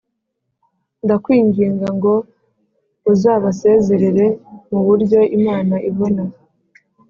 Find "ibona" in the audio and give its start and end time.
5.89-6.23